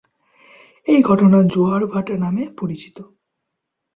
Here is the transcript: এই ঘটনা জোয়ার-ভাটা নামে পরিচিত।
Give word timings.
এই 0.87 0.99
ঘটনা 1.01 1.39
জোয়ার-ভাটা 1.43 2.15
নামে 2.17 2.43
পরিচিত। 2.57 2.97